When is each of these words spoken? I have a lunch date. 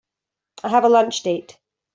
I 0.63 0.69
have 0.69 0.83
a 0.83 0.89
lunch 0.89 1.21
date. 1.21 1.59